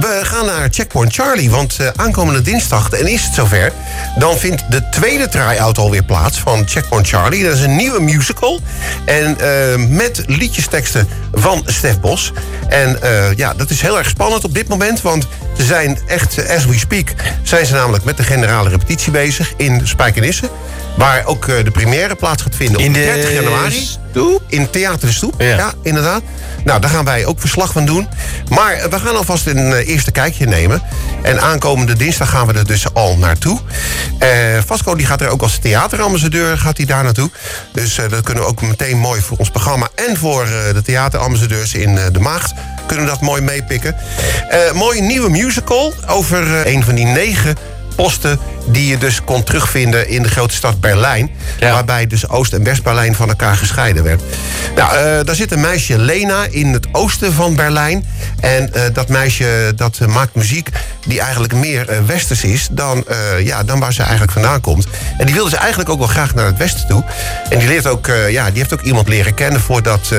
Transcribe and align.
we 0.00 0.20
gaan 0.22 0.46
naar 0.46 0.68
Checkpoint 0.70 1.14
Charlie. 1.14 1.50
Want 1.50 1.76
uh, 1.80 1.88
aankomende 1.96 2.42
dinsdag, 2.42 2.90
en 2.90 3.06
is 3.06 3.24
het 3.24 3.34
zover... 3.34 3.72
dan 4.18 4.38
vindt 4.38 4.70
de 4.70 4.88
tweede 4.88 5.28
try-out 5.28 5.78
alweer 5.78 6.04
plaats 6.04 6.38
van 6.38 6.62
Checkpoint 6.68 7.08
Charlie. 7.08 7.44
Dat 7.44 7.54
is 7.54 7.60
een 7.60 7.76
nieuwe 7.76 8.00
musical. 8.00 8.60
En 9.04 9.36
uh, 9.40 9.86
met 9.88 10.22
liedjesteksten 10.26 11.08
van 11.32 11.62
Stef 11.66 12.00
Bos. 12.00 12.32
En 12.68 12.98
uh, 13.04 13.32
ja, 13.36 13.54
dat 13.54 13.70
is 13.70 13.80
heel 13.80 13.98
erg 13.98 14.08
spannend 14.08 14.44
op 14.44 14.54
dit 14.54 14.68
moment. 14.68 15.02
Want 15.02 15.26
ze 15.56 15.64
zijn 15.64 15.98
echt, 16.06 16.48
as 16.48 16.64
we 16.64 16.78
speak... 16.78 17.08
zijn 17.42 17.66
ze 17.66 17.74
namelijk 17.74 18.04
met 18.04 18.16
de 18.16 18.22
generale 18.22 18.68
repetitie 18.68 19.12
bezig 19.12 19.52
in 19.56 19.80
Spijkenisse. 19.84 20.50
Waar 20.96 21.24
ook 21.24 21.46
de 21.46 21.70
première 21.72 22.14
plaats 22.14 22.42
gaat 22.42 22.54
vinden 22.54 22.86
op 22.86 22.94
30 22.94 23.32
januari. 23.32 23.98
Stoep? 24.10 24.42
In 24.48 24.70
Theater 24.70 25.06
de 25.08 25.12
Stoep, 25.12 25.34
ja. 25.38 25.46
ja. 25.46 25.72
inderdaad. 25.82 26.22
Nou, 26.64 26.80
daar 26.80 26.90
gaan 26.90 27.04
wij 27.04 27.26
ook 27.26 27.40
verslag 27.40 27.72
van 27.72 27.84
doen. 27.84 28.08
Maar 28.48 28.90
we 28.90 29.00
gaan 29.00 29.16
alvast 29.16 29.46
een 29.46 29.70
uh, 29.70 29.88
eerste 29.88 30.10
kijkje 30.10 30.46
nemen. 30.46 30.82
En 31.22 31.40
aankomende 31.40 31.96
dinsdag 31.96 32.30
gaan 32.30 32.46
we 32.46 32.52
er 32.52 32.66
dus 32.66 32.94
al 32.94 33.16
naartoe. 33.16 33.58
Uh, 34.22 34.28
Vasco 34.66 34.94
die 34.94 35.06
gaat 35.06 35.20
er 35.20 35.28
ook 35.28 35.42
als 35.42 35.58
theaterambassadeur 35.58 36.58
gaat 36.58 36.76
hij 36.76 36.86
daar 36.86 37.04
naartoe. 37.04 37.30
Dus 37.72 37.98
uh, 37.98 38.08
dat 38.08 38.22
kunnen 38.22 38.44
we 38.44 38.50
ook 38.50 38.62
meteen 38.62 38.98
mooi 38.98 39.20
voor 39.20 39.36
ons 39.36 39.50
programma... 39.50 39.88
en 39.94 40.16
voor 40.16 40.46
de 40.72 40.82
theaterambassadeurs 40.82 41.74
in 41.74 41.94
De 42.12 42.20
Maagd 42.20 42.52
kunnen 42.86 43.04
we 43.04 43.10
dat 43.10 43.20
mooi 43.20 43.42
meepikken. 43.42 43.96
mooie 44.74 45.00
nieuwe 45.02 45.30
musical 45.30 45.94
over 46.06 46.66
een 46.66 46.84
van 46.84 46.94
die 46.94 47.06
negen 47.06 47.56
posten 47.96 48.38
die 48.66 48.86
je 48.86 48.98
dus 48.98 49.24
kon 49.24 49.44
terugvinden 49.44 50.08
in 50.08 50.22
de 50.22 50.28
grote 50.28 50.54
stad 50.54 50.80
Berlijn. 50.80 51.30
Waarbij 51.60 52.06
dus 52.06 52.28
Oost- 52.28 52.52
en 52.52 52.64
West-Berlijn 52.64 53.14
van 53.14 53.28
elkaar 53.28 53.56
gescheiden 53.56 54.04
werd. 54.04 54.22
Nou, 54.76 54.96
uh, 54.96 55.24
daar 55.24 55.34
zit 55.34 55.52
een 55.52 55.60
meisje 55.60 55.98
Lena 55.98 56.46
in 56.50 56.72
het 56.72 56.86
oosten 56.92 57.32
van 57.32 57.56
Berlijn. 57.56 58.06
En 58.40 58.70
uh, 58.74 58.82
dat 58.92 59.08
meisje 59.08 59.72
dat 59.76 59.98
uh, 60.02 60.08
maakt 60.08 60.34
muziek 60.34 60.68
die 61.06 61.20
eigenlijk 61.20 61.54
meer 61.54 61.86
westers 62.06 62.44
is 62.44 62.68
dan, 62.70 63.04
ja, 63.44 63.62
dan 63.62 63.80
waar 63.80 63.92
ze 63.92 64.00
eigenlijk 64.00 64.32
vandaan 64.32 64.60
komt. 64.60 64.86
En 65.18 65.26
die 65.26 65.34
wilde 65.34 65.50
ze 65.50 65.56
eigenlijk 65.56 65.90
ook 65.90 65.98
wel 65.98 66.06
graag 66.06 66.34
naar 66.34 66.46
het 66.46 66.56
westen 66.56 66.88
toe. 66.88 67.04
En 67.48 67.58
die, 67.58 67.68
leert 67.68 67.86
ook, 67.86 68.06
ja, 68.28 68.50
die 68.50 68.58
heeft 68.58 68.72
ook 68.72 68.82
iemand 68.82 69.08
leren 69.08 69.34
kennen 69.34 69.60
voordat 69.60 70.14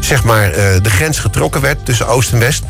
zeg 0.00 0.24
maar, 0.24 0.50
de 0.82 0.90
grens 0.90 1.18
getrokken 1.18 1.60
werd 1.60 1.84
tussen 1.84 2.08
Oost 2.08 2.32
en 2.32 2.38
West. 2.38 2.62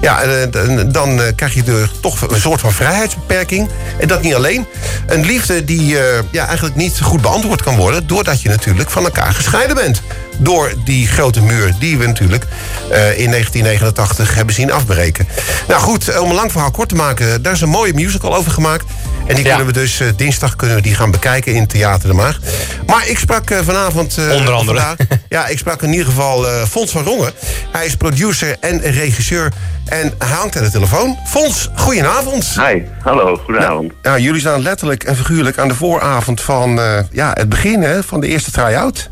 Ja, 0.00 0.46
dan 0.86 1.20
krijg 1.36 1.54
je 1.54 1.62
er 1.64 1.90
toch 2.00 2.30
een 2.30 2.40
soort 2.40 2.60
van 2.60 2.72
vrijheidsbeperking. 2.72 3.68
En 3.98 4.08
dat 4.08 4.22
niet 4.22 4.34
alleen. 4.34 4.63
Een 5.06 5.24
liefde 5.24 5.64
die 5.64 5.92
uh, 5.92 6.00
ja, 6.30 6.46
eigenlijk 6.46 6.76
niet 6.76 7.00
goed 7.00 7.20
beantwoord 7.20 7.62
kan 7.62 7.76
worden... 7.76 8.06
doordat 8.06 8.42
je 8.42 8.48
natuurlijk 8.48 8.90
van 8.90 9.04
elkaar 9.04 9.34
gescheiden 9.34 9.76
bent. 9.76 10.02
Door 10.38 10.72
die 10.84 11.06
grote 11.06 11.42
muur 11.42 11.74
die 11.78 11.98
we 11.98 12.06
natuurlijk 12.06 12.44
uh, 12.44 13.18
in 13.18 13.30
1989 13.30 14.34
hebben 14.34 14.54
zien 14.54 14.72
afbreken. 14.72 15.28
Nou 15.68 15.80
goed, 15.80 16.18
om 16.18 16.28
een 16.28 16.34
lang 16.34 16.52
verhaal 16.52 16.70
kort 16.70 16.88
te 16.88 16.94
maken... 16.94 17.42
daar 17.42 17.52
is 17.52 17.60
een 17.60 17.68
mooie 17.68 17.94
musical 17.94 18.34
over 18.34 18.50
gemaakt. 18.52 18.84
En 19.26 19.34
die 19.34 19.44
ja. 19.44 19.56
kunnen 19.56 19.74
we 19.74 19.80
dus 19.80 20.00
uh, 20.00 20.08
dinsdag 20.16 20.56
kunnen 20.56 20.76
we 20.76 20.82
die 20.82 20.94
gaan 20.94 21.10
bekijken 21.10 21.54
in 21.54 21.66
Theater 21.66 22.08
de 22.08 22.14
Maag. 22.14 22.38
Maar 22.86 23.08
ik 23.08 23.18
sprak 23.18 23.54
vanavond... 23.62 24.18
Onder 24.18 24.52
andere. 24.52 24.78
Vandaag, 24.78 24.96
ja, 25.28 25.46
ik 25.46 25.58
sprak 25.58 25.82
in 25.82 25.90
ieder 25.90 26.06
geval 26.06 26.44
Fons 26.66 26.90
van 26.90 27.04
Rongen. 27.04 27.32
Hij 27.72 27.86
is 27.86 27.96
producer 27.96 28.56
en 28.60 28.80
regisseur 28.80 29.52
en 29.84 30.14
hij 30.18 30.28
hangt 30.28 30.56
aan 30.56 30.62
de 30.62 30.70
telefoon. 30.70 31.18
Fons, 31.26 31.70
goedenavond. 31.74 32.60
Hi, 32.60 32.82
hallo, 33.02 33.36
goedenavond. 33.36 33.92
Nou, 34.02 34.20
jullie 34.20 34.40
staan 34.40 34.62
letterlijk 34.62 35.04
en 35.04 35.16
figuurlijk 35.16 35.58
aan 35.58 35.68
de 35.68 35.74
vooravond 35.74 36.40
van 36.40 36.78
uh, 36.78 36.98
ja, 37.10 37.30
het 37.34 37.48
begin 37.48 37.82
hè, 37.82 38.02
van 38.02 38.20
de 38.20 38.26
eerste 38.26 38.50
try-out. 38.50 39.10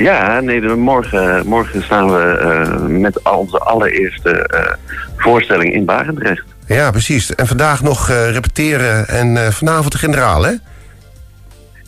Ja, 0.00 0.40
nee, 0.40 0.60
morgen, 0.60 1.46
morgen 1.46 1.82
staan 1.82 2.12
we 2.12 2.40
uh, 2.42 2.86
met 2.86 3.22
onze 3.22 3.58
allereerste 3.58 4.50
uh, 4.54 4.72
voorstelling 5.16 5.74
in 5.74 5.84
Barendrecht. 5.84 6.44
Ja, 6.66 6.90
precies. 6.90 7.34
En 7.34 7.46
vandaag 7.46 7.82
nog 7.82 8.08
repeteren 8.08 9.08
en 9.08 9.52
vanavond 9.52 9.92
de 9.92 9.98
generaal, 9.98 10.42
hè? 10.42 10.52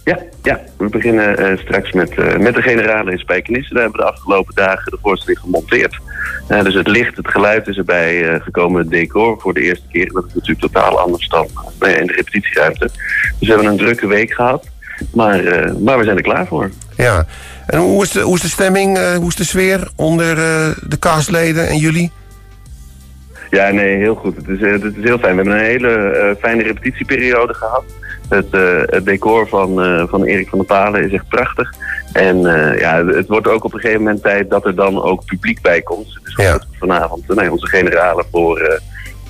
Ja, 0.04 0.18
ja, 0.42 0.60
we 0.78 0.88
beginnen 0.88 1.58
straks 1.58 1.92
met, 1.92 2.38
met 2.38 2.54
de 2.54 2.62
generale 2.62 3.10
in 3.10 3.18
Spijkenisse. 3.18 3.74
Daar 3.74 3.82
hebben 3.82 4.00
we 4.00 4.06
de 4.06 4.12
afgelopen 4.12 4.54
dagen 4.54 4.90
de 4.90 4.98
voorstelling 5.02 5.40
gemonteerd. 5.40 5.98
Dus 6.48 6.74
het 6.74 6.88
licht, 6.88 7.16
het 7.16 7.28
geluid 7.28 7.68
is 7.68 7.76
erbij 7.76 8.40
gekomen, 8.40 8.80
het 8.80 8.90
decor 8.90 9.40
voor 9.40 9.54
de 9.54 9.62
eerste 9.62 9.86
keer. 9.92 10.12
Dat 10.12 10.24
is 10.26 10.34
natuurlijk 10.34 10.60
totaal 10.60 10.98
anders 11.00 11.28
dan 11.28 11.48
in 11.80 12.06
de 12.06 12.12
repetitieruimte. 12.12 12.90
Dus 13.38 13.48
we 13.48 13.54
hebben 13.54 13.66
een 13.66 13.76
drukke 13.76 14.06
week 14.06 14.32
gehad. 14.32 14.70
Maar, 15.12 15.42
maar 15.78 15.98
we 15.98 16.04
zijn 16.04 16.16
er 16.16 16.22
klaar 16.22 16.46
voor. 16.46 16.70
Ja, 16.96 17.26
en 17.66 17.78
hoe 17.78 18.02
is 18.02 18.10
de, 18.10 18.20
hoe 18.20 18.34
is 18.34 18.40
de 18.40 18.48
stemming, 18.48 19.14
hoe 19.16 19.28
is 19.28 19.34
de 19.34 19.44
sfeer 19.44 19.88
onder 19.96 20.36
de 20.88 20.98
castleden 20.98 21.68
en 21.68 21.76
jullie? 21.76 22.10
Ja, 23.50 23.70
nee, 23.70 23.96
heel 23.96 24.14
goed. 24.14 24.36
Het 24.36 24.48
is, 24.48 24.60
het 24.60 24.96
is 24.96 25.04
heel 25.04 25.18
fijn. 25.18 25.36
We 25.36 25.42
hebben 25.42 25.58
een 25.58 25.64
hele 25.64 26.36
fijne 26.40 26.62
repetitieperiode 26.62 27.54
gehad. 27.54 27.84
Het, 28.28 28.46
het, 28.86 29.04
decor 29.04 29.48
van, 29.48 29.74
van 30.08 30.24
Erik 30.24 30.48
van 30.48 30.58
der 30.58 30.66
Palen 30.66 31.04
is 31.04 31.12
echt 31.12 31.28
prachtig. 31.28 31.72
En 32.12 32.36
uh, 32.36 32.78
ja, 32.78 33.06
het 33.06 33.28
wordt 33.28 33.48
ook 33.48 33.64
op 33.64 33.74
een 33.74 33.80
gegeven 33.80 34.02
moment 34.02 34.22
tijd 34.22 34.50
dat 34.50 34.64
er 34.64 34.74
dan 34.74 35.02
ook 35.02 35.24
publiek 35.24 35.60
bij 35.60 35.82
komt. 35.82 36.20
Dus 36.22 36.34
ja. 36.36 36.58
vanavond 36.78 37.34
nee, 37.34 37.50
onze 37.50 37.66
generalen 37.66 38.24
voor, 38.30 38.80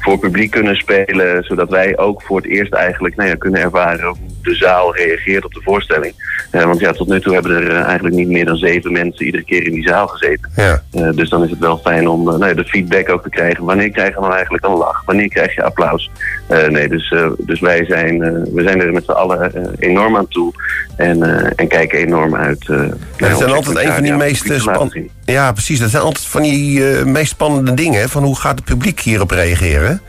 voor 0.03 0.19
publiek 0.19 0.51
kunnen 0.51 0.77
spelen. 0.77 1.45
Zodat 1.45 1.71
wij 1.71 1.99
ook 1.99 2.23
voor 2.23 2.37
het 2.37 2.47
eerst 2.47 2.73
eigenlijk 2.73 3.17
nou 3.17 3.29
ja, 3.29 3.35
kunnen 3.35 3.61
ervaren 3.61 4.07
hoe 4.07 4.17
de 4.43 4.55
zaal 4.55 4.97
reageert 4.97 5.45
op 5.45 5.55
de 5.55 5.61
voorstelling. 5.63 6.15
Uh, 6.53 6.65
want 6.65 6.81
ja, 6.81 6.93
tot 6.93 7.09
nu 7.09 7.21
toe 7.21 7.33
hebben 7.33 7.53
er 7.53 7.71
uh, 7.71 7.83
eigenlijk 7.83 8.15
niet 8.15 8.29
meer 8.29 8.45
dan 8.45 8.57
zeven 8.57 8.93
mensen 8.93 9.27
iedere 9.27 9.45
keer 9.45 9.67
in 9.67 9.73
die 9.73 9.89
zaal 9.89 10.07
gezeten. 10.07 10.51
Ja. 10.57 10.83
Uh, 10.93 11.11
dus 11.15 11.29
dan 11.29 11.45
is 11.45 11.51
het 11.51 11.59
wel 11.59 11.79
fijn 11.79 12.09
om 12.09 12.25
nou 12.25 12.47
ja, 12.47 12.55
de 12.55 12.65
feedback 12.65 13.09
ook 13.09 13.23
te 13.23 13.29
krijgen. 13.29 13.65
Wanneer 13.65 13.91
krijg 13.91 14.15
je 14.15 14.21
nou 14.21 14.33
eigenlijk 14.33 14.65
een 14.65 14.77
lach? 14.77 15.03
Wanneer 15.05 15.29
krijg 15.29 15.55
je 15.55 15.63
applaus? 15.63 16.11
nee, 16.69 16.89
dus, 16.89 17.15
dus 17.39 17.61
wij 17.61 17.85
zijn, 17.85 18.19
we 18.55 18.63
zijn 18.63 18.81
er 18.81 18.93
met 18.93 19.05
z'n 19.05 19.11
allen 19.11 19.75
enorm 19.79 20.17
aan 20.17 20.29
toe. 20.29 20.53
En, 20.97 21.23
en 21.57 21.69
kijken 21.69 21.99
enorm 21.99 22.37
uit. 22.37 22.67
Dat 23.17 23.39
zijn 23.39 23.51
altijd 23.51 23.79
een 23.79 23.93
van 23.93 24.03
die 24.03 24.17
meest 24.17 24.61
spannende... 24.61 25.09
Ja, 25.25 25.53
precies. 25.53 25.79
Dat 25.79 25.91
zijn 25.91 26.03
altijd 26.03 26.27
van 26.27 26.43
die 26.43 26.81
meest 27.05 27.31
spannende 27.31 27.75
dingen. 27.75 28.09
Van 28.09 28.23
hoe 28.23 28.37
gaat 28.37 28.57
het 28.57 28.65
publiek 28.65 29.01
hierop 29.01 29.31
reageren? 29.31 30.01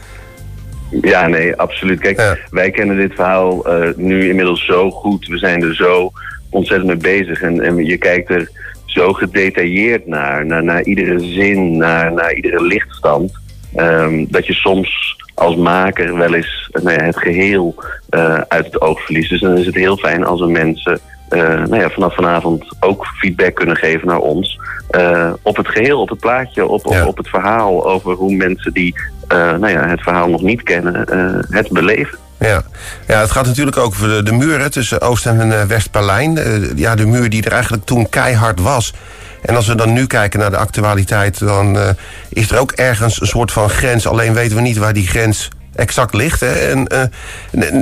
Ja, 1.02 1.28
nee, 1.28 1.56
absoluut. 1.56 2.00
Kijk, 2.00 2.20
ja. 2.20 2.38
wij 2.50 2.72
kennen 2.72 2.98
dit 2.98 3.14
verhaal 3.14 3.84
uh, 3.84 3.90
nu 3.96 4.30
inmiddels 4.30 4.66
zo 4.66 4.92
goed. 4.92 5.28
We 5.28 5.38
zijn 5.38 5.62
er 5.64 5.76
zo 5.76 6.12
ontzettend 6.50 6.90
mee 6.90 7.18
bezig. 7.18 7.42
En, 7.42 7.62
en 7.62 7.86
je 7.86 7.98
kijkt 7.98 8.30
er 8.30 8.50
zo 8.86 9.14
gedetailleerd 9.14 10.08
naar. 10.08 10.46
Naar, 10.46 10.64
naar 10.64 10.84
iedere 10.84 11.20
zin, 11.20 11.78
naar, 11.78 12.14
naar 12.14 12.34
iedere 12.34 12.64
lichtstand. 12.64 13.32
Um, 13.76 14.28
dat 14.30 14.48
je 14.48 14.54
soms 14.54 15.18
als 15.34 15.56
maker 15.56 16.18
wel 16.18 16.34
eens 16.34 16.70
nou 16.72 16.92
ja, 16.92 17.04
het 17.04 17.18
geheel 17.18 17.76
uh, 18.10 18.42
uit 18.48 18.66
het 18.66 18.82
oog 18.82 19.02
verliest. 19.02 19.30
Dus 19.30 19.42
dan 19.42 19.58
is 19.58 19.66
het 19.66 19.76
heel 19.76 19.98
fijn 19.98 20.26
als 20.26 20.42
er 20.42 20.50
mensen 20.50 21.00
nou 21.38 21.76
ja, 21.76 21.90
vanaf 21.90 22.16
vanavond 22.16 22.66
ook 22.80 23.06
feedback 23.06 23.56
kunnen 23.56 23.76
geven 23.76 24.08
naar 24.08 24.20
ons. 24.20 24.60
Uh, 24.92 25.34
op 25.42 25.56
het 25.58 25.68
geheel, 25.68 26.02
op 26.02 26.10
het 26.10 26.20
plaatje, 26.20 26.68
op, 26.68 26.86
op, 26.86 26.94
Ja. 26.94 27.06
op 27.06 27.18
het 27.18 27.30
verhaal 27.30 27.86
over 27.86 28.14
hoe 28.14 28.36
mensen 28.36 28.74
die 28.74 28.96
uh, 29.30 29.38
nou 29.38 29.70
ja, 29.70 29.88
het 29.88 30.02
verhaal 30.02 30.30
nog 30.30 30.42
niet 30.42 30.64
kennen, 30.64 31.06
het 31.50 31.70
beleven. 31.72 32.18
Ja. 32.40 32.62
ja, 33.08 33.20
het 33.20 33.32
gaat 33.32 33.46
natuurlijk 33.46 33.78
ook 33.78 33.86
over 33.86 34.08
de, 34.08 34.24
de 34.24 34.32
muur 34.32 34.60
hè, 34.60 34.70
tussen 34.70 35.02
Oost- 35.02 35.26
en 35.26 35.48
uh, 35.48 35.62
West-Berlijn. 35.64 36.38
Uh, 36.38 36.78
ja, 36.78 36.96
de 36.96 37.06
muur 37.06 37.30
die 37.30 37.44
er 37.44 37.52
eigenlijk 37.52 37.86
toen 37.86 38.10
keihard 38.10 38.60
was. 38.60 38.94
En 39.42 39.56
als 39.56 39.68
we 39.68 39.76
dan 39.76 39.94
nu 39.94 40.08
kijken 40.08 40.40
naar 40.40 40.52
de 40.52 40.58
actualiteit... 40.58 41.40
dan 41.40 41.76
uh, 41.76 41.90
is 42.30 42.52
er 42.52 42.60
ook 42.60 42.72
ergens 42.72 43.22
een 43.22 43.28
soort 43.28 43.52
van 43.52 43.70
grens. 43.70 44.08
Alleen 44.08 44.34
weten 44.34 44.56
we 44.56 44.62
niet 44.62 44.78
waar 44.78 44.94
die 44.94 45.08
grens 45.08 45.50
exact 45.76 46.14
ligt. 46.14 46.40
Hè. 46.40 46.54
En, 46.54 47.12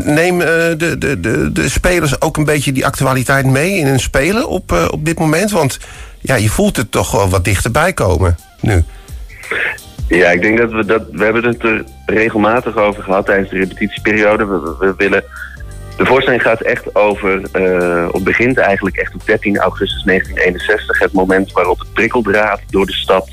neem 0.05 0.39
de, 0.39 0.95
de, 0.97 1.19
de, 1.19 1.51
de 1.51 1.69
spelers 1.69 2.21
ook 2.21 2.37
een 2.37 2.45
beetje 2.45 2.71
die 2.71 2.85
actualiteit 2.85 3.45
mee 3.45 3.77
in 3.77 3.87
hun 3.87 3.99
spelen 3.99 4.47
op, 4.47 4.89
op 4.91 5.05
dit 5.05 5.19
moment. 5.19 5.51
Want 5.51 5.79
ja, 6.19 6.35
je 6.35 6.49
voelt 6.49 6.77
het 6.77 6.91
toch 6.91 7.11
wel 7.11 7.29
wat 7.29 7.43
dichterbij 7.43 7.93
komen 7.93 8.37
nu. 8.59 8.83
Ja, 10.07 10.29
ik 10.29 10.41
denk 10.41 10.57
dat 10.57 10.71
we 10.71 10.85
dat. 10.85 11.03
We 11.11 11.23
hebben 11.23 11.43
het 11.43 11.63
er 11.63 11.83
regelmatig 12.05 12.75
over 12.77 13.03
gehad 13.03 13.25
tijdens 13.25 13.49
de 13.49 13.57
repetitieperiode. 13.57 14.45
We, 14.45 14.93
willen. 14.97 15.23
De 15.97 16.05
voorstelling 16.05 16.41
gaat 16.41 16.61
echt 16.61 16.95
over. 16.95 17.41
Of 18.11 18.23
begint 18.23 18.57
eigenlijk 18.57 18.95
echt 18.95 19.13
op 19.13 19.25
13 19.25 19.57
augustus 19.57 20.03
1961. 20.03 20.99
Het 20.99 21.11
moment 21.11 21.51
waarop 21.51 21.79
het 21.79 21.93
prikkeldraad 21.93 22.59
door 22.69 22.85
de 22.85 22.93
stad 22.93 23.29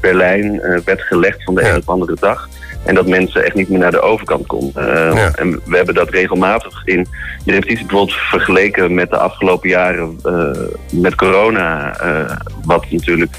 Berlijn 0.00 0.60
werd 0.84 1.00
gelegd 1.00 1.44
van 1.44 1.54
de 1.54 1.60
ja. 1.60 1.68
een 1.68 1.76
op 1.76 1.88
andere 1.88 2.16
dag. 2.20 2.48
En 2.84 2.94
dat 2.94 3.06
mensen 3.06 3.44
echt 3.44 3.54
niet 3.54 3.68
meer 3.68 3.78
naar 3.78 3.90
de 3.90 4.00
overkant 4.00 4.46
konden. 4.46 4.88
Uh, 4.88 5.14
ja. 5.14 5.30
En 5.34 5.60
we 5.64 5.76
hebben 5.76 5.94
dat 5.94 6.10
regelmatig 6.10 6.82
in 6.84 7.06
de 7.44 7.52
repetitie 7.52 7.86
bijvoorbeeld 7.86 8.16
vergeleken 8.16 8.94
met 8.94 9.10
de 9.10 9.16
afgelopen 9.16 9.68
jaren 9.68 10.18
uh, 10.26 10.50
met 10.92 11.14
corona. 11.14 12.00
Uh, 12.02 12.36
wat 12.64 12.90
natuurlijk 12.90 13.36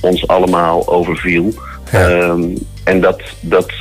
ons 0.00 0.26
allemaal 0.26 0.88
overviel. 0.88 1.52
Ja. 1.92 2.10
Um, 2.10 2.54
en 2.84 3.00
dat, 3.00 3.22
dat 3.40 3.72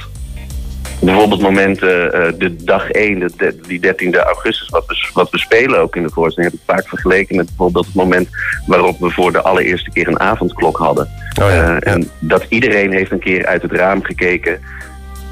bijvoorbeeld 1.06 1.42
momenten, 1.42 2.12
de 2.40 2.56
dag 2.56 2.90
1, 2.90 3.20
de, 3.20 3.60
die 3.68 3.80
13 3.80 4.16
augustus, 4.16 4.70
wat 4.70 4.86
we, 4.88 5.10
wat 5.14 5.30
we 5.30 5.38
spelen 5.38 5.80
ook 5.80 5.96
in 5.96 6.04
de 6.04 6.10
voorstelling, 6.10 6.52
heb 6.52 6.62
ik 6.62 6.76
vaak 6.76 6.88
vergeleken 6.88 7.36
met 7.36 7.46
bijvoorbeeld 7.46 7.86
het 7.86 7.96
moment 7.96 8.30
waarop 8.66 9.00
we 9.00 9.10
voor 9.10 9.32
de 9.32 9.42
allereerste 9.42 9.92
keer 9.92 10.08
een 10.08 10.20
avondklok 10.20 10.78
hadden. 10.78 11.10
Oh 11.42 11.50
ja, 11.50 11.80
En 11.80 12.10
dat 12.20 12.46
iedereen 12.50 12.92
heeft 12.92 13.12
een 13.12 13.20
keer 13.20 13.46
uit 13.46 13.62
het 13.62 13.72
raam 13.72 14.04
gekeken 14.04 14.60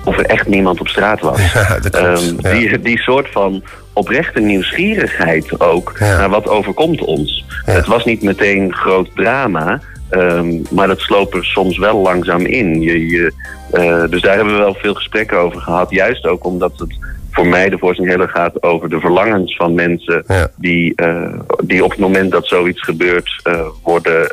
of 0.04 0.18
er 0.18 0.26
echt 0.26 0.48
niemand 0.48 0.80
op 0.80 0.88
straat 0.88 1.20
was. 1.20 1.40
Ja, 1.54 1.80
um, 1.94 2.42
die, 2.42 2.80
die 2.80 3.00
soort 3.00 3.32
van 3.32 3.64
oprechte 3.94 4.40
nieuwsgierigheid 4.40 5.60
ook 5.60 6.00
naar 6.00 6.30
wat 6.30 6.48
overkomt 6.48 7.02
ons. 7.02 7.46
Het 7.66 7.86
was 7.86 8.06
niet 8.06 8.22
meteen 8.22 8.74
groot 8.74 9.10
drama, 9.16 9.82
ehm, 10.12 10.62
maar 10.70 10.88
dat 10.88 11.00
sloop 11.00 11.34
er 11.34 11.46
soms 11.46 11.78
wel 11.78 12.02
langzaam 12.02 12.46
in. 12.46 12.82
Je, 12.82 13.08
je, 13.08 13.34
uh, 13.74 14.10
dus 14.10 14.22
daar 14.22 14.36
hebben 14.36 14.54
we 14.54 14.60
wel 14.60 14.74
veel 14.74 14.94
gesprekken 14.94 15.38
over 15.38 15.62
gehad. 15.62 15.92
Juist 15.92 16.26
ook 16.26 16.46
omdat 16.46 16.80
het 16.80 16.98
voor 17.32 17.48
mij 17.48 17.70
de 17.70 17.78
voorstelling 17.78 18.14
heel 18.14 18.24
erg 18.24 18.32
gaat 18.32 18.64
over 18.64 18.90
de 18.90 19.00
verlangens 19.00 19.56
van 19.56 19.74
mensen 19.74 20.26
die, 20.56 20.94
uh, 20.96 21.40
die 21.64 21.84
op 21.84 21.90
het 21.90 22.00
moment 22.00 22.32
dat 22.32 22.48
zoiets 22.48 22.82
gebeurt 22.82 23.42
uh, 23.48 23.62
worden 23.84 24.28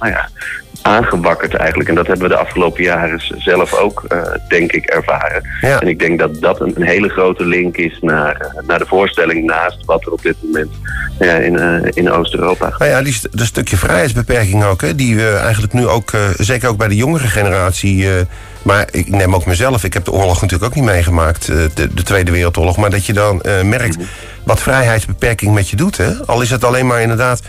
nou 0.00 0.12
ja, 0.12 0.28
aangewakkerd 0.84 1.54
eigenlijk. 1.54 1.88
En 1.88 1.94
dat 1.94 2.06
hebben 2.06 2.28
we 2.28 2.34
de 2.34 2.40
afgelopen 2.40 2.82
jaren 2.82 3.22
zelf 3.36 3.74
ook, 3.74 4.04
uh, 4.08 4.22
denk 4.48 4.72
ik, 4.72 4.84
ervaren. 4.84 5.42
En 5.60 5.88
ik 5.88 5.98
denk 5.98 6.18
dat 6.18 6.40
dat 6.40 6.60
een, 6.60 6.72
een, 6.76 6.86
hele 6.86 7.08
grote 7.08 7.44
link 7.44 7.76
is 7.76 7.98
naar, 8.00 8.36
uh, 8.40 8.68
naar 8.68 8.78
de 8.78 8.86
voorstelling 8.86 9.44
naast 9.44 9.84
wat 9.84 10.06
er 10.06 10.12
op 10.12 10.22
dit 10.22 10.36
moment 10.42 10.70
ja, 11.18 11.32
in, 11.32 11.52
uh, 11.54 11.90
in 11.94 12.10
Oost-Europa 12.10 12.70
gaat. 12.70 12.78
Nou 12.78 12.90
ja, 12.90 13.02
die, 13.02 13.16
dat 13.30 13.46
stukje 13.46 13.76
vrijheidsbeperking 13.76 14.64
ook, 14.64 14.80
hè, 14.80 14.94
die 14.94 15.16
we 15.16 15.28
eigenlijk 15.28 15.72
nu 15.72 15.86
ook, 15.88 16.12
zeker 16.36 16.68
ook 16.68 16.76
bij 16.76 16.88
de 16.88 16.96
jongere 16.96 17.26
generatie... 17.26 18.08
maar 18.62 18.88
ik 18.90 19.08
neem 19.08 19.34
ook 19.34 19.46
mezelf, 19.46 19.84
ik 19.84 19.92
heb 19.92 20.04
de 20.04 20.12
oorlog 20.12 20.40
natuurlijk 20.40 20.70
ook 20.70 20.74
niet 20.74 20.90
meegemaakt, 20.90 21.46
de, 21.46 21.94
de 21.94 22.02
Tweede 22.02 22.30
Wereldoorlog. 22.30 22.76
Maar 22.76 22.90
dat 22.90 23.06
je 23.06 23.12
dan 23.12 23.42
merkt 23.62 23.96
mhm. 23.96 24.06
wat 24.44 24.60
vrijheidsbeperking 24.60 25.54
met 25.54 25.68
je 25.68 25.76
doet. 25.76 25.96
Hè? 25.96 26.26
Al 26.26 26.42
is 26.42 26.50
het 26.50 26.64
alleen 26.64 26.86
maar 26.86 27.00
inderdaad 27.00 27.42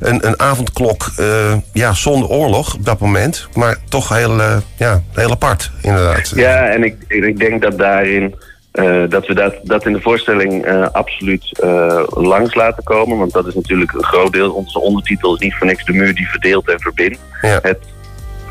een, 0.00 0.26
een 0.26 0.40
avondklok 0.40 1.10
uh, 1.20 1.56
ja, 1.72 1.92
zonder 1.92 2.28
oorlog 2.28 2.74
op 2.74 2.84
dat 2.84 2.98
moment. 2.98 3.48
Maar 3.54 3.76
toch 3.88 4.08
heel, 4.08 4.38
uh, 4.38 4.56
ja, 4.76 5.02
heel 5.14 5.30
apart, 5.30 5.70
inderdaad. 5.82 6.32
Ja, 6.34 6.68
en 6.68 6.84
ik, 6.84 6.96
ik 7.08 7.38
denk 7.38 7.62
dat 7.62 7.78
daarin... 7.78 8.34
Uh, 8.72 9.02
dat 9.08 9.26
we 9.26 9.34
dat, 9.34 9.54
dat 9.62 9.86
in 9.86 9.92
de 9.92 10.00
voorstelling 10.00 10.66
absoluut 10.92 11.60
uh, 11.64 12.02
langs 12.06 12.54
laten 12.54 12.82
komen. 12.82 13.18
Want 13.18 13.32
dat 13.32 13.46
is 13.46 13.54
natuurlijk 13.54 13.92
een 13.92 14.04
groot 14.04 14.32
deel. 14.32 14.52
Onze 14.52 14.80
ondertitel 14.80 15.34
is 15.34 15.40
niet 15.40 15.54
voor 15.54 15.66
niks 15.66 15.84
de 15.84 15.92
muur 15.92 16.14
die 16.14 16.28
verdeelt 16.28 16.68
en 16.68 16.80
verbindt. 16.80 17.18
Ja. 17.42 17.58
Het 17.62 17.78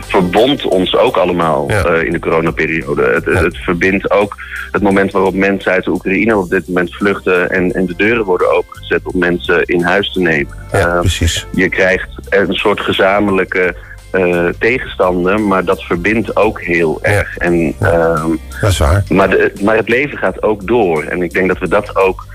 verbond 0.10 0.66
ons 0.66 0.96
ook 0.96 1.18
allemaal 1.18 1.72
uh, 1.72 2.04
in 2.04 2.12
de 2.12 2.20
coronaperiode. 2.20 3.02
Het, 3.02 3.26
ja. 3.26 3.44
het, 3.44 3.58
verbindt 3.58 4.12
ook 4.12 4.36
het 4.72 4.82
moment 4.82 5.12
waarop 5.12 5.34
mensen 5.34 5.72
uit 5.72 5.84
de 5.84 5.92
Oekraïne 5.92 6.38
op 6.38 6.50
dit 6.50 6.68
moment 6.68 6.96
vluchten 6.96 7.50
en, 7.50 7.72
en 7.72 7.86
de 7.86 7.96
deuren 7.96 8.26
worden 8.26 8.52
opengezet 8.52 9.02
om 9.04 9.20
mensen 9.20 9.64
in 9.66 9.84
huis 9.84 10.12
te 10.12 10.20
nemen. 10.20 10.54
Ja, 10.72 10.88
uh, 10.88 11.00
precies. 11.00 11.48
Je 11.52 11.70
krijgt 11.70 12.10
een 12.30 12.54
soort 12.54 12.80
gezamenlijke 12.80 13.76
uh, 14.14 14.48
tegenstander, 14.60 15.42
maar 15.42 15.66
dat 15.66 15.84
verbindt 15.84 16.36
ook 16.36 16.62
heel 16.62 17.00
erg. 17.02 17.38
En, 17.38 17.74
ehm, 17.80 18.30
dat 18.62 18.70
is 18.70 18.78
waar. 18.78 19.04
Maar, 19.10 19.30
de, 19.30 19.52
maar 19.64 19.76
het 19.76 19.90
leven 19.90 20.18
gaat 20.18 20.44
ook 20.44 20.68
door. 20.68 21.04
En 21.04 21.22
ik 21.22 21.32
denk 21.32 21.48
dat 21.48 21.60
we 21.60 21.68
dat 21.68 21.96
ook 21.96 22.26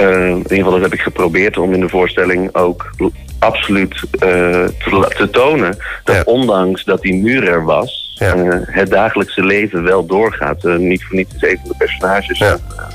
uh, 0.00 0.28
in 0.28 0.36
ieder 0.36 0.56
geval 0.56 0.70
dat 0.70 0.80
heb 0.80 0.92
ik 0.92 1.00
geprobeerd 1.00 1.58
om 1.58 1.72
in 1.72 1.80
de 1.80 1.88
voorstelling 1.88 2.54
ook 2.54 2.90
absoluut 3.38 3.94
uh, 3.94 4.00
te, 4.64 5.12
te, 5.16 5.30
tonen. 5.30 5.76
Dat 6.04 6.16
ja. 6.16 6.22
ondanks 6.24 6.84
dat 6.84 7.00
die 7.00 7.14
muur 7.14 7.48
er 7.48 7.64
was, 7.64 8.14
ja. 8.14 8.36
uh, 8.36 8.54
het 8.60 8.90
dagelijkse 8.90 9.44
leven 9.44 9.82
wel 9.82 10.06
doorgaat. 10.06 10.64
Uh, 10.64 10.76
niet 10.76 11.04
voor 11.04 11.16
niets 11.16 11.34
is 11.34 11.42
een 11.42 11.58
van 11.60 11.68
de 11.68 11.74
personages 11.78 12.38
ja. 12.38 12.52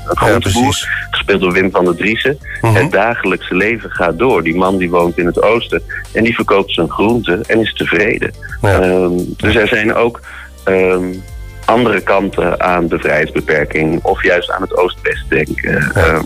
een 0.08 0.16
groenteboer, 0.16 1.06
gespeeld 1.10 1.40
door 1.40 1.52
Wim 1.52 1.70
van 1.70 1.84
der 1.84 1.96
Driessen. 1.96 2.38
-huh. 2.60 2.74
Het 2.74 2.92
dagelijkse 2.92 3.54
leven 3.54 3.90
gaat 3.90 4.18
door. 4.18 4.42
Die 4.42 4.56
man 4.56 4.78
die 4.78 4.90
woont 4.90 5.18
in 5.18 5.26
het 5.26 5.42
oosten 5.42 5.82
en 6.12 6.24
die 6.24 6.34
verkoopt 6.34 6.72
zijn 6.72 6.90
groenten 6.90 7.42
en 7.46 7.60
is 7.60 7.74
tevreden. 7.74 8.32
Um, 8.62 9.34
dus 9.36 9.54
er 9.54 9.68
zijn 9.68 9.94
ook... 9.94 10.20
Um, 10.68 11.22
andere 11.64 12.00
kanten 12.00 12.60
aan 12.60 12.88
de 12.88 12.98
vrijheidsbeperking 12.98 14.02
of 14.02 14.22
juist 14.22 14.50
aan 14.50 14.62
het 14.62 14.76
oost-west 14.76 15.28
denken. 15.28 15.90
Ja. 15.94 16.14
Um, 16.14 16.24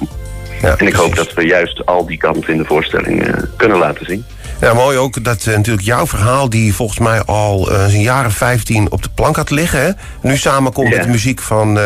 ja, 0.63 0.77
en 0.77 0.87
ik 0.87 0.95
hoop 0.95 1.17
dat 1.17 1.35
we 1.35 1.47
juist 1.47 1.87
al 1.87 2.07
die 2.07 2.19
kanten 2.19 2.53
in 2.53 2.59
de 2.59 2.65
voorstelling 2.65 3.29
uh, 3.29 3.35
kunnen 3.57 3.79
laten 3.79 4.07
zien. 4.07 4.25
Ja, 4.61 4.75
mooi 4.75 4.97
ook 4.97 5.25
dat 5.25 5.45
uh, 5.49 5.57
natuurlijk 5.57 5.87
jouw 5.87 6.07
verhaal, 6.07 6.51
die 6.51 6.75
volgens 6.75 6.99
mij 6.99 7.23
al 7.23 7.73
uh, 7.73 7.87
zijn 7.87 8.03
jaren 8.03 8.33
15 8.33 8.91
op 8.91 9.03
de 9.03 9.09
plank 9.15 9.37
had 9.37 9.51
liggen, 9.51 9.83
hè? 9.83 9.91
nu 10.21 10.37
samenkomt 10.37 10.89
ja. 10.89 10.95
met 10.95 11.05
de 11.05 11.11
muziek 11.11 11.41
van, 11.41 11.79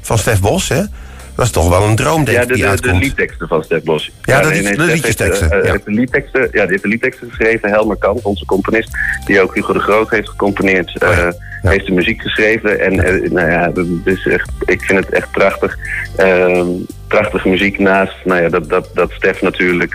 van 0.00 0.18
Stef 0.18 0.40
Bos. 0.40 0.68
Hè? 0.68 0.82
Dat 1.36 1.44
is 1.44 1.50
toch 1.50 1.68
wel 1.68 1.82
een 1.82 1.96
droom, 1.96 2.24
denk 2.24 2.42
ik, 2.42 2.48
die 2.48 2.56
de, 2.56 2.68
uitkomt. 2.68 2.94
de 2.94 3.00
liedteksten 3.00 3.48
van 3.48 3.62
Stef 3.62 3.82
Bos. 3.82 4.10
Ja, 4.22 4.40
ja 4.40 4.48
de, 4.48 4.60
nee, 4.62 4.76
de 4.76 4.82
liedjesteksten. 4.82 5.50
Heeft, 5.50 5.64
uh, 5.64 5.72
ja. 5.72 5.78
de 5.84 5.90
liedteksten. 5.90 6.40
Ja, 6.40 6.62
die 6.62 6.70
heeft 6.70 6.82
de 6.82 6.88
liedteksten 6.88 7.28
geschreven. 7.28 7.68
Helmer 7.68 7.96
Kamp, 7.96 8.24
onze 8.24 8.44
componist, 8.44 8.88
die 9.24 9.40
ook 9.40 9.54
Hugo 9.54 9.72
de 9.72 9.78
Groot 9.78 10.10
heeft 10.10 10.28
gecomponeerd, 10.28 11.02
uh, 11.02 11.08
oh 11.08 11.14
ja. 11.16 11.32
ja. 11.62 11.70
heeft 11.70 11.86
de 11.86 11.92
muziek 11.92 12.22
geschreven. 12.22 12.80
En 12.80 12.92
uh, 12.92 13.30
nou 13.30 13.50
ja, 13.50 13.68
dat 13.68 13.86
is 14.04 14.26
echt, 14.26 14.50
ik 14.64 14.82
vind 14.82 14.98
het 14.98 15.14
echt 15.14 15.30
prachtig. 15.30 15.76
Ehm, 16.16 16.66
prachtige 17.08 17.48
muziek 17.48 17.78
naast 17.78 18.16
nou 18.24 18.42
ja, 18.42 18.48
dat, 18.48 18.68
dat, 18.68 18.90
dat 18.94 19.10
Stef 19.12 19.42
natuurlijk 19.42 19.94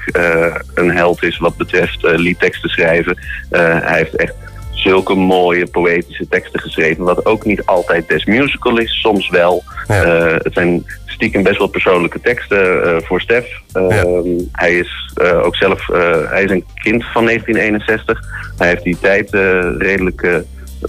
een 0.73 0.91
held 0.91 1.23
is 1.23 1.37
wat 1.37 1.57
betreft 1.57 2.01
liedteksten 2.01 2.69
schrijven. 2.69 3.17
hij 3.49 3.97
heeft 3.97 4.15
echt 4.15 4.33
zulke 4.81 5.15
mooie 5.15 5.67
poëtische 5.67 6.27
teksten 6.27 6.59
geschreven. 6.59 7.03
Wat 7.03 7.25
ook 7.25 7.45
niet 7.45 7.65
altijd 7.65 8.07
des 8.07 8.25
musical 8.25 8.77
is, 8.77 8.99
soms 9.01 9.29
wel. 9.29 9.63
Ja. 9.87 10.05
Uh, 10.05 10.35
het 10.37 10.53
zijn 10.53 10.85
stiekem 11.21 11.43
best 11.43 11.57
wel 11.57 11.67
persoonlijke 11.67 12.21
teksten 12.21 12.87
uh, 12.87 12.97
voor 13.01 13.21
Stef. 13.21 13.45
Uh, 13.77 13.85
ja. 13.89 14.43
Hij 14.51 14.77
is 14.77 15.13
ook 15.43 15.55
zelf 15.55 15.87
hij 16.29 16.43
is 16.43 16.51
een 16.51 16.65
kind 16.75 17.03
van 17.03 17.25
1961. 17.25 18.19
Hij 18.57 18.67
heeft 18.67 18.83
die 18.83 18.97
tijd 18.99 19.29
redelijk 19.77 20.43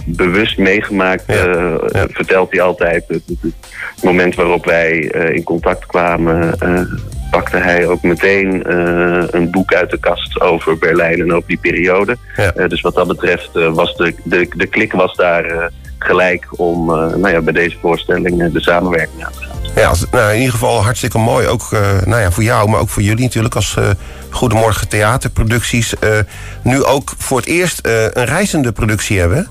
bewust 0.05 0.57
meegemaakt, 0.57 1.23
ja. 1.27 1.45
Ja. 1.45 2.07
vertelt 2.09 2.51
hij 2.51 2.61
altijd. 2.61 3.03
Het, 3.07 3.23
moment 4.03 4.35
waarop 4.35 4.65
wij 4.65 4.97
in 5.33 5.43
contact 5.43 5.85
kwamen 5.85 6.57
pakte 7.31 7.57
hij 7.57 7.87
ook 7.87 8.01
meteen 8.01 8.71
een 9.35 9.51
boek 9.51 9.73
uit 9.73 9.89
de 9.89 9.99
kast 9.99 10.41
over 10.41 10.77
Berlijn 10.77 11.19
en 11.19 11.33
over 11.33 11.47
die 11.47 11.57
periode. 11.57 12.17
Dus 12.67 12.81
wat 12.81 12.95
dat 12.95 13.07
betreft 13.07 13.49
was 13.53 13.95
de, 13.95 14.13
de, 14.23 14.47
de 14.55 14.67
klik 14.67 14.93
was 14.93 15.15
daar 15.15 15.71
gelijk 15.97 16.47
om 16.59 16.85
nou 16.85 17.29
ja, 17.29 17.41
bij 17.41 17.53
deze 17.53 17.77
voorstelling 17.81 18.51
de 18.51 18.61
samenwerking 18.61 19.25
aan 19.25 19.31
te 19.31 19.39
gaan. 19.39 19.52
Ja, 19.75 19.93
nou, 20.11 20.31
in 20.31 20.37
ieder 20.37 20.51
geval 20.51 20.83
hartstikke 20.83 21.17
mooi. 21.17 21.47
Ook 21.47 21.71
nou 22.05 22.21
ja, 22.21 22.31
voor 22.31 22.43
jou, 22.43 22.69
maar 22.69 22.79
ook 22.79 22.89
voor 22.89 23.01
jullie 23.01 23.23
natuurlijk 23.23 23.55
als 23.55 23.77
Goedemorgen 24.29 24.87
Theaterproducties. 24.87 25.93
nu 26.61 26.83
ook 26.83 27.13
voor 27.17 27.37
het 27.37 27.47
eerst 27.47 27.79
een 27.83 28.25
reizende 28.25 28.71
productie 28.71 29.19
hebben. 29.19 29.47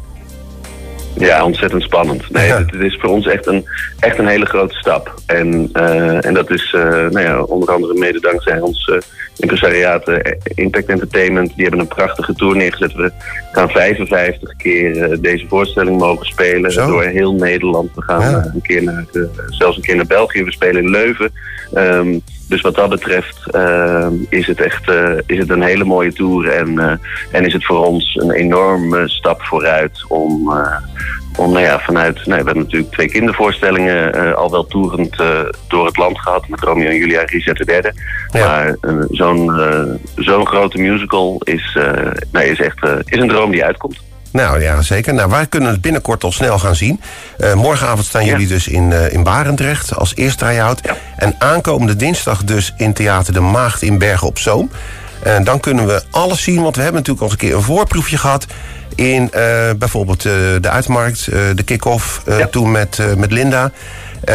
Ja, 1.19 1.45
ontzettend 1.45 1.83
spannend. 1.83 2.31
Nee, 2.31 2.47
ja. 2.47 2.59
het, 2.59 2.71
het, 2.71 2.81
is 2.81 2.99
voor 3.01 3.11
ons 3.11 3.27
echt 3.27 3.47
een, 3.47 3.65
echt 3.99 4.19
een 4.19 4.27
hele 4.27 4.47
grote 4.47 4.75
stap. 4.75 5.15
En, 5.27 5.71
uh, 5.75 6.25
en 6.25 6.35
dat 6.35 6.51
is 6.51 6.73
uh, 6.77 6.83
nou 6.83 7.21
ja, 7.21 7.43
onder 7.43 7.73
andere 7.73 7.95
mede 7.95 8.21
dankzij 8.21 8.61
ons 8.61 8.87
uh, 8.87 8.97
impresariaat 9.37 10.11
Impact 10.55 10.89
Entertainment. 10.89 11.53
Die 11.55 11.63
hebben 11.63 11.81
een 11.81 11.89
prachtige 11.89 12.35
tour 12.35 12.57
neergezet. 12.57 12.95
We 12.95 13.13
gaan 13.53 13.71
55 13.71 14.57
keer 14.57 15.21
deze 15.21 15.47
voorstelling 15.49 15.99
mogen 15.99 16.27
spelen 16.27 16.73
Zo. 16.73 16.87
door 16.87 17.03
heel 17.03 17.35
Nederland. 17.35 17.91
We 17.95 18.03
gaan 18.03 18.21
ja. 18.21 18.51
een 18.55 18.63
keer 18.63 18.83
naar, 18.83 19.05
zelfs 19.49 19.77
een 19.77 19.83
keer 19.83 19.97
naar 19.97 20.07
België. 20.07 20.45
We 20.45 20.53
spelen 20.53 20.83
in 20.83 20.91
Leuven. 20.91 21.33
Um, 21.75 22.23
dus 22.53 22.61
wat 22.61 22.75
dat 22.75 22.89
betreft 22.89 23.37
uh, 23.55 24.07
is, 24.29 24.47
het 24.47 24.61
echt, 24.61 24.89
uh, 24.89 25.19
is 25.27 25.39
het 25.39 25.51
een 25.51 25.63
hele 25.63 25.85
mooie 25.85 26.13
tour. 26.13 26.49
En, 26.49 26.73
uh, 26.73 26.93
en 27.31 27.47
is 27.47 27.53
het 27.53 27.65
voor 27.65 27.87
ons 27.87 28.15
een 28.15 28.31
enorme 28.31 29.09
stap 29.09 29.43
vooruit 29.43 30.05
om, 30.09 30.53
om 31.37 31.53
nou 31.53 31.61
ja, 31.61 31.81
vanuit... 31.81 32.15
Nou, 32.15 32.29
we 32.41 32.47
hebben 32.47 32.57
natuurlijk 32.57 32.93
twee 32.93 33.09
kindervoorstellingen 33.09 34.37
al 34.37 34.51
wel 34.51 34.67
toerend 34.67 35.17
door 35.69 35.87
het 35.87 35.97
land 35.97 36.19
gehad. 36.19 36.49
Met 36.49 36.61
Romeo 36.61 36.89
en 36.89 36.97
Julia 36.97 37.23
Richard 37.23 37.69
III. 37.69 37.93
Ja. 38.31 38.47
Maar 38.47 38.77
zo'n 39.11 39.53
zo'n 40.17 40.47
grote 40.47 40.79
musical 40.79 41.41
is, 41.45 41.79
nee, 42.33 42.51
is 42.51 42.61
echt 42.61 42.87
is 43.05 43.19
een 43.19 43.29
droom 43.29 43.51
die 43.51 43.65
uitkomt. 43.65 44.01
Nou 44.33 44.63
ja, 44.63 44.83
zeker. 44.83 45.15
Nou, 45.15 45.31
wij 45.31 45.47
kunnen 45.47 45.71
het 45.71 45.81
binnenkort 45.81 46.25
al 46.25 46.33
snel 46.33 46.59
gaan 46.59 46.75
zien. 46.75 47.01
Uh, 47.39 47.55
morgenavond 47.55 48.07
staan 48.07 48.25
ja. 48.25 48.31
jullie 48.31 48.47
dus 48.47 48.69
in, 48.69 48.91
uh, 48.91 49.13
in 49.13 49.23
Barendrecht 49.23 49.97
als 49.97 50.15
eerste 50.15 50.45
try-out. 50.45 50.81
Ja. 50.83 50.97
En 51.17 51.35
aankomende 51.39 51.97
dinsdag 51.97 52.45
dus 52.45 52.75
in 52.77 52.93
Theater 52.93 53.33
de 53.33 53.41
Maagd 53.41 53.83
in 53.83 53.99
Bergen 53.99 54.27
op 54.27 54.39
Zoom. 54.39 54.71
En 55.23 55.45
dan 55.45 55.61
kunnen 55.61 55.87
we 55.87 56.03
alles 56.11 56.43
zien, 56.43 56.63
want 56.63 56.77
we 56.77 56.83
hebben 56.83 57.01
natuurlijk 57.01 57.27
al 57.27 57.31
eens 57.33 57.43
een 57.43 57.49
keer 57.49 57.57
een 57.57 57.77
voorproefje 57.77 58.19
gehad... 58.19 58.47
in 58.95 59.31
bijvoorbeeld 59.79 60.23
de 60.23 60.69
Uitmarkt, 60.71 61.25
de 61.55 61.63
kick-off 61.65 62.23
ja. 62.27 62.47
toen 62.47 62.71
met, 62.71 62.99
met 63.17 63.33
Linda. 63.33 63.71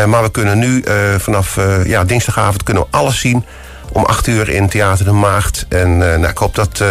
maar 0.05 0.23
we 0.23 0.31
kunnen 0.31 0.59
nu 0.59 0.83
vanaf 1.17 1.59
ja, 1.85 2.03
dinsdagavond 2.03 2.63
kunnen 2.63 2.83
we 2.83 2.97
alles 2.97 3.19
zien... 3.19 3.45
om 3.91 4.05
acht 4.05 4.27
uur 4.27 4.49
in 4.49 4.69
Theater 4.69 5.05
de 5.05 5.11
Maagd. 5.11 5.65
En 5.69 5.97
nou, 5.97 6.27
ik 6.27 6.37
hoop 6.37 6.55
dat 6.55 6.81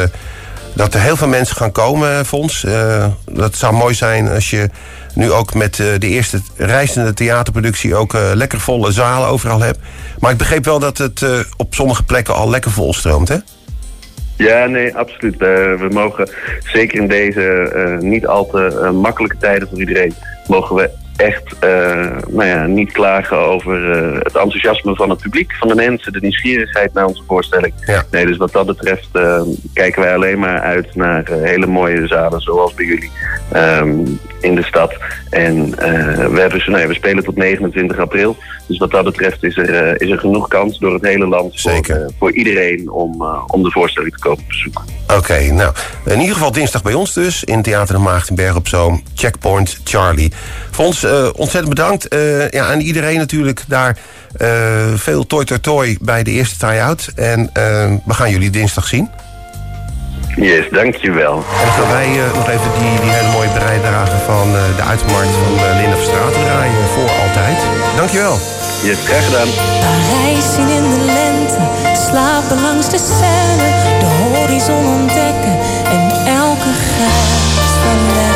dat 0.77 0.95
er 0.95 1.01
heel 1.01 1.17
veel 1.17 1.29
mensen 1.29 1.57
gaan 1.57 1.73
komen, 1.73 2.27
Fons. 2.27 2.65
Uh, 2.65 3.07
dat 3.25 3.55
zou 3.55 3.75
mooi 3.75 3.95
zijn 3.95 4.29
als 4.29 4.51
je 4.51 4.69
nu 5.15 5.33
ook 5.33 5.55
met 5.55 5.79
uh, 5.79 5.87
de 5.99 6.09
eerste 6.09 6.41
reizende 6.57 7.15
theaterproductie... 7.15 7.95
ook 7.95 8.15
uh, 8.15 8.31
lekker 8.35 8.61
volle 8.61 8.93
zalen 8.93 9.29
overal 9.29 9.61
hebt. 9.61 9.79
Maar 10.19 10.31
ik 10.31 10.37
begreep 10.37 10.65
wel 10.65 10.79
dat 10.79 10.99
het 10.99 11.47
op 11.57 11.75
sommige 11.75 12.05
plekken 12.05 12.35
al 12.35 12.51
lekker 12.51 12.71
vol 12.71 12.95
stroomt, 12.95 13.29
hè? 13.29 13.37
Ja, 14.37 14.67
nee, 14.67 14.97
absoluut. 14.97 15.39
we 15.39 15.89
mogen 15.91 16.31
zeker 16.65 17.01
in 17.01 17.09
deze 17.09 17.99
niet 18.01 18.27
al 18.27 18.47
te 18.47 18.91
makkelijke 18.95 19.37
tijden 19.37 19.69
voor 19.69 19.79
iedereen... 19.79 20.15
mogen 20.47 20.77
we 20.77 20.91
echt 21.17 21.55
uh, 21.65 22.17
nou 22.29 22.45
ja, 22.45 22.67
niet 22.67 22.93
klagen 22.93 23.39
over 23.39 23.97
uh, 23.97 24.15
het 24.15 24.37
enthousiasme 24.37 24.95
van 24.95 25.11
het 25.11 25.21
publiek, 25.21 25.53
van 25.53 25.69
de 25.69 25.75
mensen, 25.75 26.13
de 26.13 26.21
nieuwsgierigheid 26.21 26.93
naar 26.93 27.07
onze 27.07 27.23
voorstelling. 27.27 27.75
Ja. 27.87 28.05
Nee, 28.11 28.27
dus 28.27 28.37
wat 28.37 28.53
dat 28.53 28.67
betreft 28.67 29.09
uh, 29.13 29.43
kijken 29.73 30.03
wij 30.03 30.15
alleen 30.15 30.39
maar 30.39 30.61
uit 30.61 30.95
naar 30.95 31.31
hele 31.31 31.67
mooie 31.67 32.07
zalen 32.07 32.41
zoals 32.41 32.75
bij 32.75 32.85
jullie 32.85 33.11
um, 33.55 34.21
in 34.41 34.55
de 34.55 34.65
stad. 34.65 34.95
En 35.31 35.71
we, 36.31 36.41
hebben, 36.41 36.63
nou 36.67 36.79
ja, 36.79 36.87
we 36.87 36.95
spelen 36.95 37.25
tot 37.25 37.37
29 37.37 37.99
april. 37.99 38.37
Dus 38.67 38.79
wat 38.79 38.91
dat 38.91 39.05
betreft 39.05 39.45
is 39.45 39.57
er, 39.57 40.01
is 40.01 40.11
er 40.11 40.19
genoeg 40.19 40.49
kans 40.49 40.79
door 40.79 40.93
het 40.93 41.05
hele 41.05 41.27
land 41.27 41.61
voor, 41.61 42.11
voor 42.19 42.33
iedereen 42.33 42.91
om, 42.91 43.27
om 43.47 43.63
de 43.63 43.71
voorstelling 43.71 44.13
te 44.13 44.19
komen 44.21 44.45
bezoeken. 44.47 44.85
Oké, 45.15 45.41
nou 45.41 45.73
in 46.05 46.21
ieder 46.21 46.35
geval 46.35 46.53
dinsdag 46.53 46.83
bij 46.83 46.95
ons 46.95 47.13
dus 47.13 47.45
in 47.45 47.63
Theater 47.63 47.95
de 47.95 48.01
Maagdenberg 48.01 48.57
op 48.57 48.69
Zoom. 48.69 49.03
Checkpoint 49.15 49.79
Charlie. 49.85 50.33
Fons, 50.71 51.05
uh, 51.05 51.29
ontzettend 51.33 51.75
bedankt. 51.75 52.15
Uh, 52.15 52.51
ja, 52.51 52.67
aan 52.67 52.81
iedereen 52.81 53.17
natuurlijk 53.17 53.63
daar 53.67 53.97
uh, 54.39 54.49
veel 54.95 55.27
toi 55.27 55.45
toi 55.45 55.61
toi 55.61 55.99
bij 56.01 56.23
de 56.23 56.31
eerste 56.31 56.59
try-out. 56.59 57.11
En 57.15 57.51
we 58.05 58.15
gaan 58.15 58.31
jullie 58.31 58.51
dinsdag 58.51 58.87
zien. 58.87 59.11
Yes, 60.37 60.65
dankjewel. 60.71 61.35
En 61.35 61.65
dan 61.65 61.73
gaan 61.73 61.93
wij 61.93 62.09
nog 62.35 62.49
even 62.49 62.71
die, 62.79 63.01
die 63.01 63.11
hele 63.11 63.33
mooie 63.33 63.49
bijdrage 63.49 64.17
van 64.27 64.53
de 64.77 64.83
uitmarkt 64.83 65.31
van 65.31 65.77
Linda 65.77 65.97
Verstraat 65.97 66.33
draaien 66.33 66.89
voor 66.95 67.11
altijd. 67.11 67.59
Dankjewel. 67.97 68.39
Yes, 68.83 68.99
graag 69.05 69.25
gedaan. 69.25 69.49
Parijs 69.81 70.55
zien 70.55 70.69
in 70.69 70.91
de 70.91 71.05
lente, 71.05 71.26
langs 72.55 72.89
de 72.89 72.99
scène, 72.99 73.99
de 74.01 74.07
horizon 74.07 74.87
ontdekken 74.87 75.59
en 75.91 76.11
elke 76.27 76.73
grens 76.95 77.73
verleggen. 77.83 78.36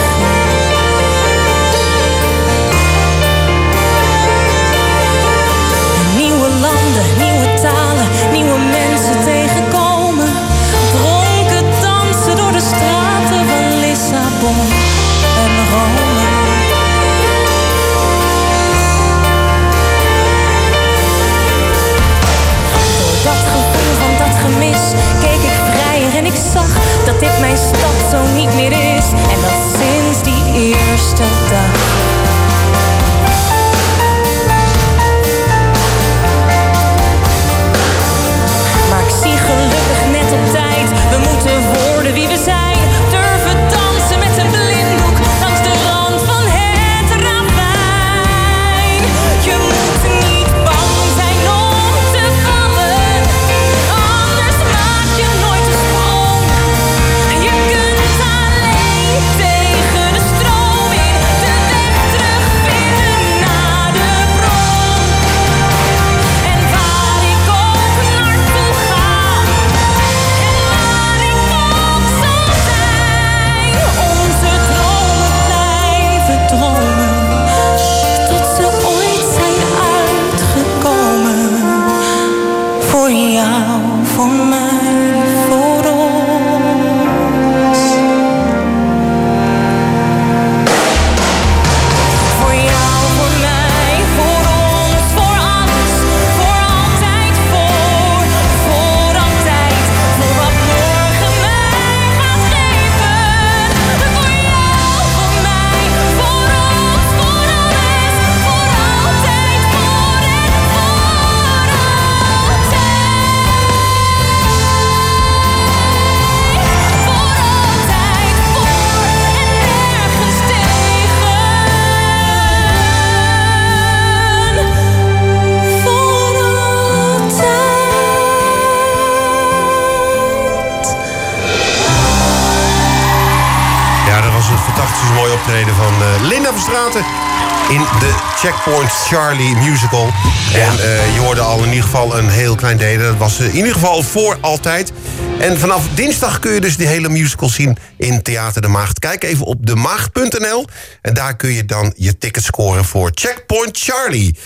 In 137.71 137.78
de 137.78 138.14
Checkpoint 138.37 138.90
Charlie 138.90 139.57
musical. 139.57 140.09
En 140.54 140.75
uh, 140.75 141.14
je 141.14 141.21
hoorde 141.21 141.40
al 141.40 141.59
in 141.59 141.69
ieder 141.69 141.83
geval 141.83 142.19
een 142.19 142.28
heel 142.28 142.54
klein 142.54 142.76
deel. 142.76 142.99
Dat 142.99 143.16
was 143.16 143.38
in 143.38 143.54
ieder 143.57 143.73
geval 143.73 144.02
voor 144.02 144.38
altijd. 144.40 144.92
En 145.38 145.59
vanaf 145.59 145.88
dinsdag 145.95 146.38
kun 146.38 146.52
je 146.52 146.61
dus 146.61 146.76
die 146.76 146.87
hele 146.87 147.09
musical 147.09 147.49
zien 147.49 147.76
in 147.97 148.23
Theater 148.23 148.62
de 148.62 148.69
Maagd. 148.69 148.99
Kijk 148.99 149.25
even 149.25 149.47
op 149.47 149.66
demaagd.nl 149.66 150.66
en 151.02 151.14
daar 151.14 151.37
kun 151.37 151.52
je 151.52 151.64
dan 151.64 151.92
je 151.97 152.19
ticket 152.19 152.45
scoren 152.45 152.85
voor 152.85 153.11
Checkpoint 153.14 153.78
Charlie. 153.78 154.38